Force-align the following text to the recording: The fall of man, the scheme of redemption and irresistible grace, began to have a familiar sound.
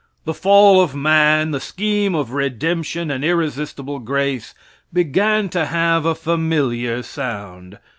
The 0.25 0.33
fall 0.33 0.81
of 0.81 0.95
man, 0.95 1.51
the 1.51 1.59
scheme 1.59 2.15
of 2.15 2.31
redemption 2.33 3.11
and 3.11 3.23
irresistible 3.23 3.99
grace, 3.99 4.55
began 4.91 5.47
to 5.49 5.67
have 5.67 6.07
a 6.07 6.15
familiar 6.15 7.03
sound. 7.03 7.77